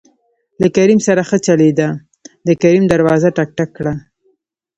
له 0.61 0.67
کريم 0.75 0.99
سره 1.07 1.21
ښه 1.29 1.37
چلېده 1.45 1.89
د 2.47 2.49
کريم 2.61 2.83
دروازه 2.93 3.29
ټک، 3.37 3.49
ټک 3.57 3.69
کړه. 3.77 3.93